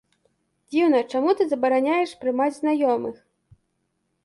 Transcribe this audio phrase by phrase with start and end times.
[0.71, 3.23] Дзіўна, чаму ты забараняеш прымаць знаёмых?